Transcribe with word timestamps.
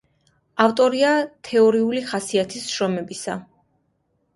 ავტორია 0.65 1.11
თეორიული 1.51 2.03
ხასიათის 2.11 2.67
შრომებისა. 2.75 3.41